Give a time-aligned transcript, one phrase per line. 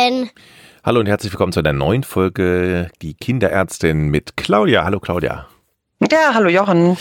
[0.00, 0.30] Morgen.
[0.82, 4.84] Hallo und herzlich willkommen zu einer neuen Folge Die Kinderärztin mit Claudia.
[4.84, 5.46] Hallo Claudia.
[6.10, 6.96] Ja, hallo Jochen.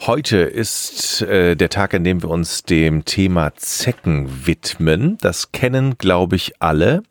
[0.00, 5.16] Heute ist äh, der Tag, an dem wir uns dem Thema Zecken widmen.
[5.20, 7.04] Das kennen, glaube ich, alle.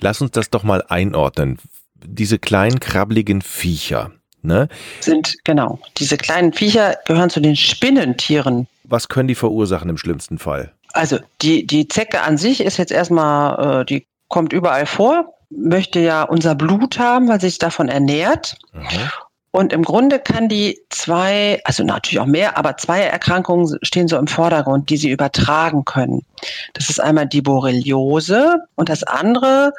[0.00, 1.58] Lass uns das doch mal einordnen.
[2.04, 4.10] Diese kleinen krabbeligen Viecher.
[4.42, 4.68] Ne?
[4.98, 5.78] Sind, genau.
[5.98, 8.66] Diese kleinen Viecher gehören zu den Spinnentieren.
[8.82, 10.72] Was können die verursachen im schlimmsten Fall?
[10.92, 16.00] Also die, die Zecke an sich ist jetzt erstmal, äh, die kommt überall vor, möchte
[16.00, 18.56] ja unser Blut haben, weil sie sich davon ernährt.
[18.72, 19.10] Mhm.
[19.52, 24.16] Und im Grunde kann die zwei, also natürlich auch mehr, aber zwei Erkrankungen stehen so
[24.16, 26.24] im Vordergrund, die sie übertragen können.
[26.72, 29.72] Das ist einmal die Borreliose und das andere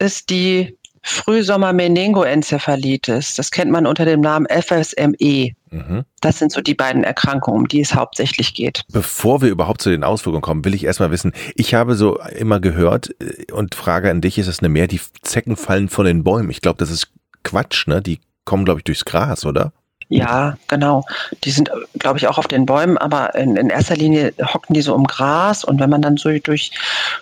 [0.00, 3.34] ist die Frühsommer-Meningoenzephalitis.
[3.34, 5.52] Das kennt man unter dem Namen FSME.
[5.70, 6.04] Mhm.
[6.20, 8.84] Das sind so die beiden Erkrankungen, um die es hauptsächlich geht.
[8.92, 12.60] Bevor wir überhaupt zu den Auswirkungen kommen, will ich erstmal wissen, ich habe so immer
[12.60, 16.22] gehört äh, und frage an dich, ist es eine Mehr, die Zecken fallen von den
[16.24, 16.50] Bäumen.
[16.50, 17.08] Ich glaube, das ist
[17.42, 18.02] Quatsch, ne?
[18.02, 19.72] Die kommen, glaube ich, durchs Gras, oder?
[20.12, 21.04] Ja, genau.
[21.44, 24.82] Die sind, glaube ich, auch auf den Bäumen, aber in, in, erster Linie hocken die
[24.82, 26.70] so im Gras und wenn man dann so durch,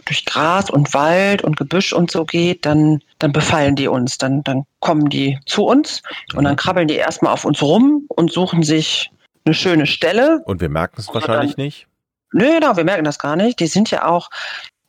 [0.06, 4.18] durch Gras und Wald und Gebüsch und so geht, dann, dann befallen die uns.
[4.18, 6.02] Dann, dann kommen die zu uns
[6.34, 9.12] und dann krabbeln die erstmal auf uns rum und suchen sich
[9.44, 10.42] eine schöne Stelle.
[10.44, 11.86] Und wir merken es wahrscheinlich dann, nicht.
[12.32, 13.60] Nö, genau, wir merken das gar nicht.
[13.60, 14.30] Die sind ja auch,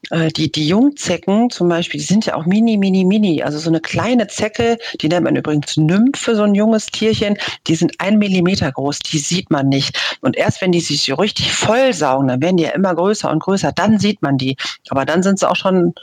[0.10, 3.44] die, die Jungzecken zum Beispiel, die sind ja auch mini, mini, mini.
[3.44, 7.76] Also so eine kleine Zecke, die nennt man übrigens Nymphe, so ein junges Tierchen, die
[7.76, 10.18] sind ein Millimeter groß, die sieht man nicht.
[10.22, 13.40] Und erst wenn die sich so richtig vollsaugen, dann werden die ja immer größer und
[13.44, 14.58] größer, dann sieht man die.
[14.90, 15.94] Aber dann sind sie auch schon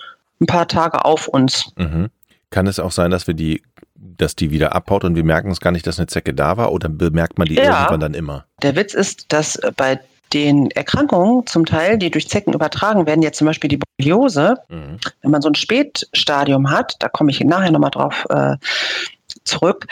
[0.41, 1.73] ein paar Tage auf uns.
[1.77, 2.09] Mhm.
[2.51, 3.63] Kann es auch sein, dass wir die,
[3.95, 6.73] dass die wieder abhaut und wir merken es gar nicht, dass eine Zecke da war
[6.73, 7.65] oder bemerkt man die Ja.
[7.65, 8.47] irgendwann dann immer?
[8.63, 10.01] Der Witz ist, dass äh, bei
[10.33, 14.98] den Erkrankungen zum Teil, die durch Zecken übertragen werden, jetzt zum Beispiel die Borreliose, Mhm.
[15.23, 18.57] wenn man so ein Spätstadium hat, da komme ich nachher nochmal drauf äh,
[19.45, 19.86] zurück,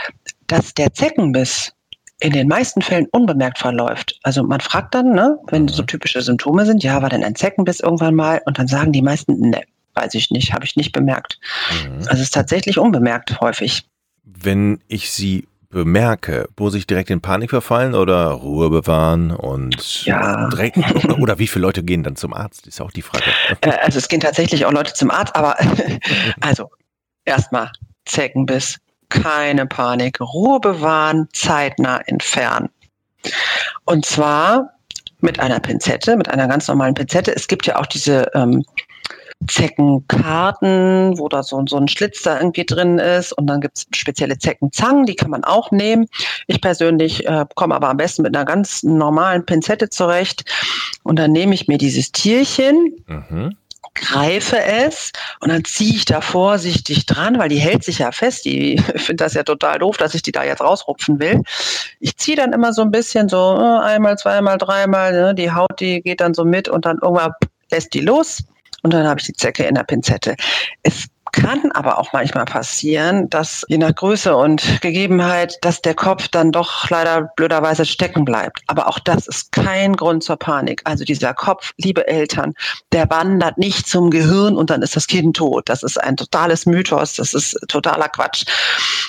[0.47, 1.73] dass der Zeckenbiss
[2.21, 4.19] in den meisten Fällen unbemerkt verläuft.
[4.23, 5.69] Also man fragt dann, ne, wenn Mhm.
[5.69, 8.41] so typische Symptome sind, ja, war denn ein Zeckenbiss irgendwann mal?
[8.47, 9.63] Und dann sagen die meisten, ne,
[9.95, 11.39] weiß ich nicht, habe ich nicht bemerkt.
[11.85, 11.99] Mhm.
[12.01, 13.85] Also es ist tatsächlich unbemerkt häufig.
[14.25, 20.49] Wenn ich sie bemerke, muss ich direkt in Panik verfallen oder Ruhe bewahren und Ja.
[20.49, 22.67] direkt, oder, oder wie viele Leute gehen dann zum Arzt?
[22.67, 23.25] Ist auch die Frage.
[23.61, 25.57] Äh, also es gehen tatsächlich auch Leute zum Arzt, aber
[26.41, 26.71] also
[27.25, 27.71] erstmal
[28.07, 28.79] Zeckenbiss,
[29.09, 32.69] keine Panik, Ruhe bewahren, zeitnah entfernen.
[33.85, 34.71] Und zwar
[35.21, 37.35] mit einer Pinzette, mit einer ganz normalen Pinzette.
[37.35, 38.65] Es gibt ja auch diese ähm,
[39.49, 43.87] Zeckenkarten, wo da so, so ein Schlitz da irgendwie drin ist und dann gibt es
[43.95, 46.07] spezielle Zeckenzangen, die kann man auch nehmen.
[46.47, 50.45] Ich persönlich äh, komme aber am besten mit einer ganz normalen Pinzette zurecht
[51.03, 53.57] und dann nehme ich mir dieses Tierchen, Mhm.
[53.95, 58.45] greife es und dann ziehe ich da vorsichtig dran, weil die hält sich ja fest.
[58.45, 61.43] Die ich finde das ja total doof, dass ich die da jetzt rausrupfen will.
[62.01, 65.13] Ich ziehe dann immer so ein bisschen so äh, einmal, zweimal, dreimal.
[65.13, 65.35] Ne?
[65.35, 67.33] Die Haut, die geht dann so mit und dann irgendwann
[67.71, 68.43] lässt die los
[68.83, 70.37] und dann habe ich die Zecke in der Pinzette.
[70.83, 76.27] Es kann aber auch manchmal passieren, dass je nach Größe und Gegebenheit, dass der Kopf
[76.27, 78.61] dann doch leider blöderweise stecken bleibt.
[78.67, 80.83] Aber auch das ist kein Grund zur Panik.
[80.83, 82.55] Also dieser Kopf, liebe Eltern,
[82.91, 85.69] der wandert nicht zum Gehirn und dann ist das Kind tot.
[85.69, 87.15] Das ist ein totales Mythos.
[87.15, 88.45] Das ist totaler Quatsch.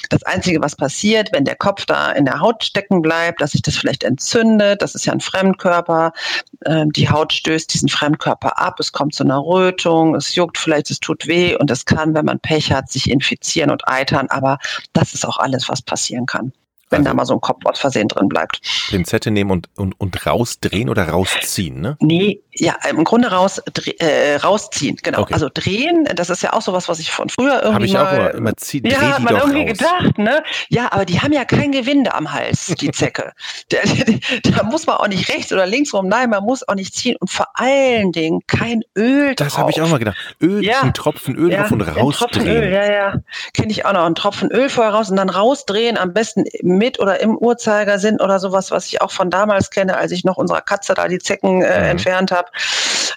[0.10, 3.64] Das Einzige, was passiert, wenn der Kopf da in der Haut stecken bleibt, dass sich
[3.64, 6.14] das vielleicht entzündet, das ist ja ein Fremdkörper,
[6.66, 10.92] ähm, die Haut stößt diesen Fremdkörper ab, es kommt zu einer Rötung, es juckt vielleicht,
[10.92, 14.58] es tut weh und es kann, wenn man Pech hat, sich infizieren und eitern, aber
[14.94, 16.54] das ist auch alles, was passieren kann,
[16.90, 18.62] wenn Also- da mal so ein Kopf aus Versehen drin bleibt.
[18.90, 21.98] Pinzette nehmen und, und, und rausdrehen oder rausziehen, ne?
[22.00, 23.62] Nee, ja, im Grunde raus,
[24.00, 25.22] äh, rausziehen, genau.
[25.22, 25.34] Okay.
[25.34, 28.06] Also drehen, das ist ja auch sowas, was ich von früher irgendwie Habe ich mal
[28.08, 29.78] auch immer, immer zieh, dreh Ja, hat die man irgendwie raus.
[29.78, 30.44] gedacht, ne?
[30.70, 33.34] Ja, aber die haben ja kein Gewinde am Hals, die Zecke.
[33.70, 33.78] da,
[34.44, 37.16] da muss man auch nicht rechts oder links rum, nein, man muss auch nicht ziehen
[37.20, 39.48] und vor allen Dingen kein Öl drauf.
[39.48, 40.18] Das habe ich auch mal gedacht.
[40.42, 40.82] Öl, Ja.
[40.82, 42.74] ein Tropfen Öl drauf und ein Tropfen Öl, rausdrehen.
[42.74, 43.14] ja, ja.
[43.54, 44.06] Kenne ich auch noch.
[44.06, 48.40] Einen Tropfen Öl vorher raus und dann rausdrehen, am besten mit oder im Uhrzeigersinn oder
[48.40, 51.62] sowas, was ich auch von damals kenne, als ich noch unserer Katze da die Zecken
[51.62, 51.86] äh, Mhm.
[51.92, 52.47] entfernt habe.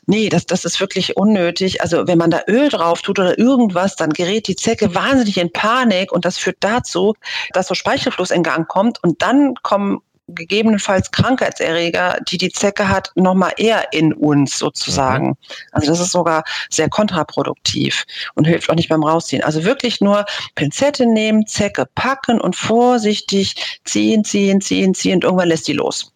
[0.07, 1.83] Nee, das, das ist wirklich unnötig.
[1.83, 5.53] Also wenn man da Öl drauf tut oder irgendwas, dann gerät die Zecke wahnsinnig in
[5.53, 7.15] Panik und das führt dazu,
[7.53, 10.01] dass so Speichelfluss in Gang kommt und dann kommen
[10.35, 15.37] gegebenenfalls Krankheitserreger, die die Zecke hat, nochmal eher in uns sozusagen.
[15.73, 18.05] Also das ist sogar sehr kontraproduktiv
[18.35, 19.43] und hilft auch nicht beim Rausziehen.
[19.43, 20.25] Also wirklich nur
[20.55, 26.13] Pinzette nehmen, Zecke packen und vorsichtig ziehen, ziehen, ziehen, ziehen und irgendwann lässt die los.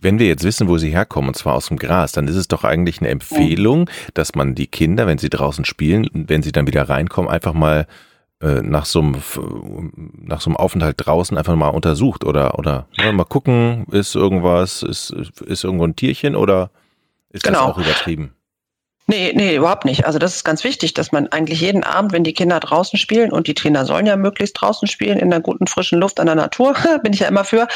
[0.00, 2.48] Wenn wir jetzt wissen, wo sie herkommen, und zwar aus dem Gras, dann ist es
[2.48, 6.66] doch eigentlich eine Empfehlung, dass man die Kinder, wenn sie draußen spielen, wenn sie dann
[6.66, 7.86] wieder reinkommen, einfach mal
[8.40, 9.16] äh, nach so einem
[10.22, 15.10] nach so einem Aufenthalt draußen einfach mal untersucht oder oder mal gucken, ist irgendwas, ist
[15.10, 16.70] ist irgendwo ein Tierchen oder
[17.30, 17.66] ist genau.
[17.66, 18.32] das auch übertrieben?
[19.10, 20.04] Nee, nee, überhaupt nicht.
[20.04, 23.32] Also das ist ganz wichtig, dass man eigentlich jeden Abend, wenn die Kinder draußen spielen,
[23.32, 26.34] und die Trainer sollen ja möglichst draußen spielen, in der guten frischen Luft an der
[26.34, 27.68] Natur, bin ich ja immer für,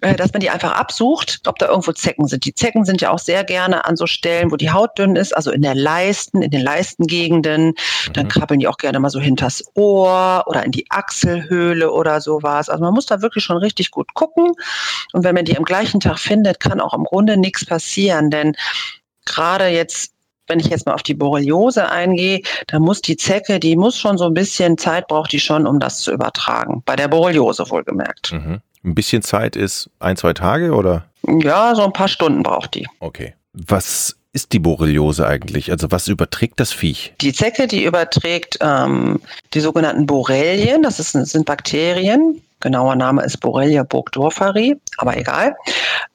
[0.00, 2.46] äh, dass man die einfach absucht, ob da irgendwo Zecken sind.
[2.46, 5.36] Die Zecken sind ja auch sehr gerne an so Stellen, wo die Haut dünn ist,
[5.36, 7.74] also in der Leisten, in den Leistengegenden.
[8.14, 8.30] Dann mhm.
[8.30, 12.70] krabbeln die auch gerne mal so hinters Ohr oder in die Achselhöhle oder sowas.
[12.70, 14.52] Also man muss da wirklich schon richtig gut gucken.
[15.12, 18.56] Und wenn man die am gleichen Tag findet, kann auch im Grunde nichts passieren, denn
[19.26, 20.14] gerade jetzt
[20.50, 24.18] wenn ich jetzt mal auf die Borreliose eingehe, da muss die Zecke, die muss schon
[24.18, 26.82] so ein bisschen Zeit braucht die schon, um das zu übertragen.
[26.84, 28.32] Bei der Borreliose wohlgemerkt.
[28.32, 28.60] Mhm.
[28.84, 31.04] Ein bisschen Zeit ist ein, zwei Tage oder?
[31.26, 32.86] Ja, so ein paar Stunden braucht die.
[32.98, 33.34] Okay.
[33.52, 35.70] Was ist die Borreliose eigentlich?
[35.70, 37.14] Also was überträgt das Viech?
[37.20, 39.20] Die Zecke, die überträgt ähm,
[39.54, 45.56] die sogenannten Borrelien, das ist, sind Bakterien, Genauer Name ist Borrelia burgdorferi, aber egal.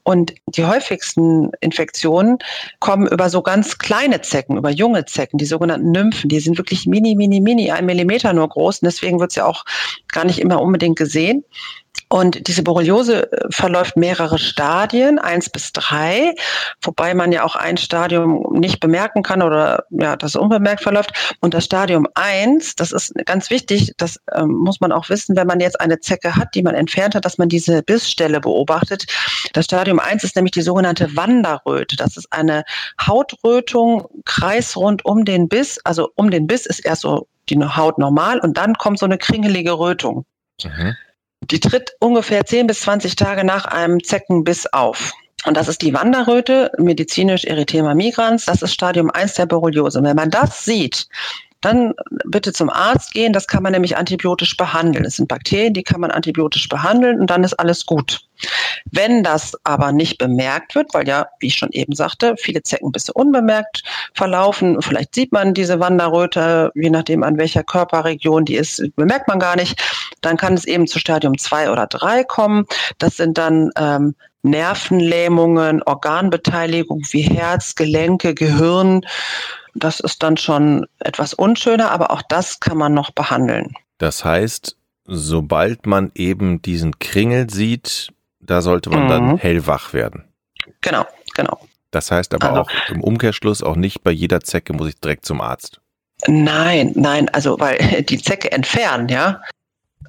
[0.04, 2.38] Und die häufigsten Infektionen
[2.80, 6.30] kommen über so ganz kleine Zecken, über junge Zecken, die sogenannten Nymphen.
[6.30, 8.82] Die sind wirklich mini, mini, mini, ein Millimeter nur groß.
[8.82, 9.66] Und deswegen wird es ja auch
[10.08, 11.44] gar nicht immer unbedingt gesehen.
[12.16, 16.34] Und diese Borreliose äh, verläuft mehrere Stadien, eins bis drei,
[16.82, 21.36] wobei man ja auch ein Stadium nicht bemerken kann oder ja, das unbemerkt verläuft.
[21.42, 25.46] Und das Stadium eins, das ist ganz wichtig, das ähm, muss man auch wissen, wenn
[25.46, 29.08] man jetzt eine Zecke hat, die man entfernt hat, dass man diese Bissstelle beobachtet.
[29.52, 31.98] Das Stadium eins ist nämlich die sogenannte Wanderröte.
[31.98, 32.64] Das ist eine
[33.06, 35.80] Hautrötung kreisrund um den Biss.
[35.84, 39.18] Also um den Biss ist erst so die Haut normal und dann kommt so eine
[39.18, 40.24] kringelige Rötung.
[40.64, 40.96] Mhm.
[41.52, 45.14] Die tritt ungefähr 10 bis 20 Tage nach einem Zeckenbiss auf.
[45.46, 48.46] Und das ist die Wanderröte, medizinisch Erythema migrans.
[48.46, 50.00] Das ist Stadium 1 der Borreliose.
[50.00, 51.08] Und wenn man das sieht,
[51.66, 51.94] dann
[52.26, 53.34] bitte zum Arzt gehen.
[53.34, 55.04] Das kann man nämlich antibiotisch behandeln.
[55.06, 58.22] Es sind Bakterien, die kann man antibiotisch behandeln und dann ist alles gut.
[58.92, 63.14] Wenn das aber nicht bemerkt wird, weil ja, wie ich schon eben sagte, viele Zeckenbisse
[63.14, 63.84] unbemerkt
[64.14, 69.40] verlaufen, vielleicht sieht man diese Wanderröte, je nachdem an welcher Körperregion die ist, bemerkt man
[69.40, 69.82] gar nicht,
[70.22, 72.66] dann kann es eben zu Stadium 2 oder 3 kommen.
[73.00, 74.16] Das sind dann ähm,
[74.46, 79.02] Nervenlähmungen, Organbeteiligung wie Herz, Gelenke, Gehirn
[79.76, 83.76] das ist dann schon etwas unschöner, aber auch das kann man noch behandeln.
[83.98, 89.10] Das heißt, sobald man eben diesen Kringel sieht, da sollte man mhm.
[89.10, 90.24] dann hellwach werden.
[90.82, 91.06] Genau,
[91.36, 91.60] genau.
[91.92, 95.26] Das heißt aber also, auch im Umkehrschluss auch nicht bei jeder Zecke muss ich direkt
[95.26, 95.82] zum Arzt.
[96.28, 99.42] Nein, nein, also weil die Zecke entfernen, ja.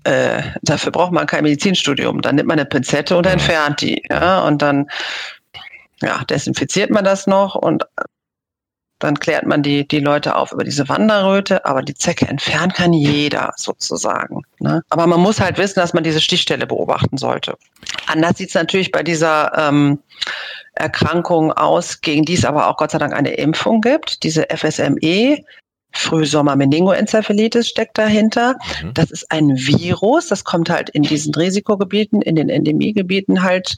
[0.07, 2.23] Äh, dafür braucht man kein Medizinstudium.
[2.23, 4.87] Dann nimmt man eine Pinzette und entfernt die, ja, und dann
[6.01, 7.85] ja, desinfiziert man das noch und
[9.01, 12.93] dann klärt man die, die Leute auf über diese Wanderröte, aber die Zecke entfernen kann
[12.93, 14.43] jeder sozusagen.
[14.61, 14.81] Ne?
[14.91, 17.59] Aber man muss halt wissen, dass man diese Stichstelle beobachten sollte.
[18.07, 19.99] Anders sieht es natürlich bei dieser ähm,
[20.75, 25.43] Erkrankung aus, gegen die es aber auch Gott sei Dank eine Impfung gibt, diese FSME.
[25.93, 28.57] Frühsommer-Meningoenzephalitis steckt dahinter.
[28.83, 28.95] Mhm.
[28.95, 33.77] Das ist ein Virus, das kommt halt in diesen Risikogebieten, in den Endemiegebieten halt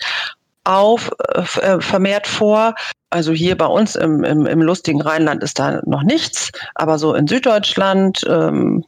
[0.65, 2.75] auf, äh, äh, vermehrt vor.
[3.11, 7.15] Also hier bei uns im, im, im lustigen Rheinland ist da noch nichts, aber so
[7.15, 8.85] in Süddeutschland, ähm,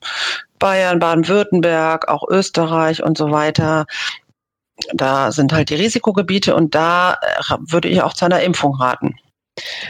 [0.59, 3.87] Bayern, Baden-Württemberg, auch Österreich und so weiter,
[4.92, 9.14] da sind halt die Risikogebiete und da äh, würde ich auch zu einer Impfung raten.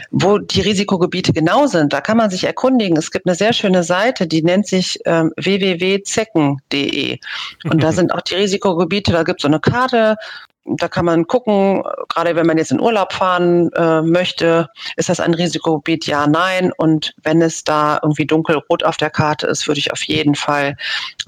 [0.09, 2.97] Wo die Risikogebiete genau sind, da kann man sich erkundigen.
[2.97, 7.19] Es gibt eine sehr schöne Seite, die nennt sich ähm, www.zecken.de.
[7.65, 10.17] Und da sind auch die Risikogebiete, da gibt es so eine Karte,
[10.65, 15.19] da kann man gucken, gerade wenn man jetzt in Urlaub fahren äh, möchte, ist das
[15.19, 16.05] ein Risikogebiet?
[16.05, 16.71] Ja, nein.
[16.77, 20.75] Und wenn es da irgendwie dunkelrot auf der Karte ist, würde ich auf jeden Fall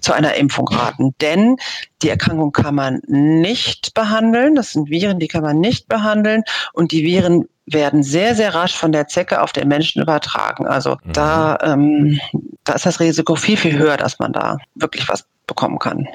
[0.02, 1.16] zu einer Impfung raten.
[1.20, 1.58] Denn
[2.04, 4.56] die Erkrankung kann man nicht behandeln.
[4.56, 6.44] Das sind Viren, die kann man nicht behandeln.
[6.74, 10.68] Und die Viren werden sehr, sehr rasch von der Zecke auf den Menschen übertragen.
[10.68, 11.14] Also mhm.
[11.14, 12.20] da, ähm,
[12.64, 16.08] da ist das Risiko viel, viel höher, dass man da wirklich was bekommen kann.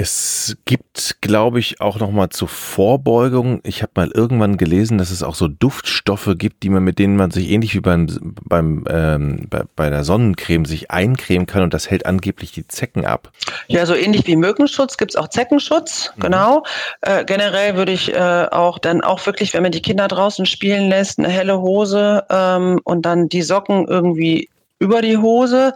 [0.00, 3.60] Es gibt, glaube ich, auch noch mal zur Vorbeugung.
[3.64, 7.16] Ich habe mal irgendwann gelesen, dass es auch so Duftstoffe gibt, die man mit denen
[7.16, 8.06] man sich ähnlich wie beim
[8.44, 13.06] beim ähm, bei, bei der Sonnencreme sich eincremen kann und das hält angeblich die Zecken
[13.06, 13.32] ab.
[13.66, 16.12] Ja, so ähnlich wie Mückenschutz gibt's auch Zeckenschutz.
[16.14, 16.20] Mhm.
[16.20, 16.62] Genau.
[17.00, 20.88] Äh, generell würde ich äh, auch dann auch wirklich, wenn man die Kinder draußen spielen
[20.88, 25.74] lässt, eine helle Hose ähm, und dann die Socken irgendwie über die Hose.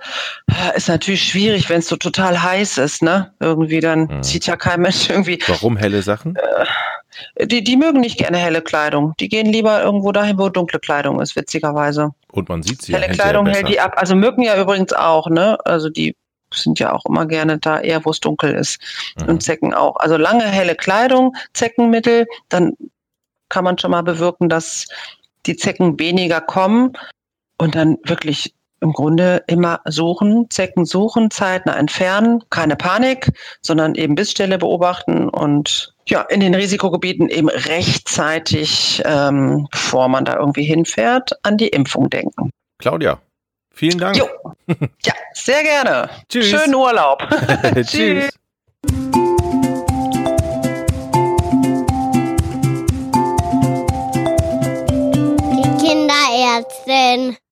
[0.74, 3.32] Ist natürlich schwierig, wenn es so total heiß ist, ne?
[3.40, 4.22] Irgendwie dann mhm.
[4.22, 5.42] zieht ja kein Mensch irgendwie.
[5.46, 6.36] Warum helle Sachen?
[6.36, 9.14] Äh, Die, die mögen nicht gerne helle Kleidung.
[9.20, 12.10] Die gehen lieber irgendwo dahin, wo dunkle Kleidung ist, witzigerweise.
[12.32, 13.94] Und man sieht sie Helle ja Kleidung hält die ab.
[13.96, 15.58] Also Mücken ja übrigens auch, ne?
[15.64, 16.16] Also die
[16.54, 18.80] sind ja auch immer gerne da, eher wo es dunkel ist.
[19.20, 19.28] Mhm.
[19.28, 19.96] Und Zecken auch.
[19.96, 22.72] Also lange helle Kleidung, Zeckenmittel, dann
[23.48, 24.86] kann man schon mal bewirken, dass
[25.44, 26.92] die Zecken weniger kommen
[27.58, 33.30] und dann wirklich im Grunde immer suchen, Zecken suchen, zeitnah entfernen, keine Panik,
[33.62, 40.36] sondern eben Bissstelle beobachten und ja, in den Risikogebieten eben rechtzeitig, ähm, bevor man da
[40.36, 42.50] irgendwie hinfährt, an die Impfung denken.
[42.78, 43.20] Claudia,
[43.72, 44.16] vielen Dank.
[44.16, 44.26] Jo.
[45.04, 46.08] Ja, sehr gerne.
[46.28, 46.48] Tschüss.
[46.48, 47.22] Schönen Urlaub.
[47.82, 48.30] Tschüss.
[55.50, 57.36] Die Kinderärztin.